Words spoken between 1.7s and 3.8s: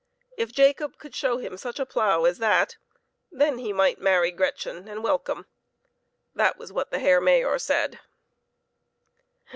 a plough as that, then he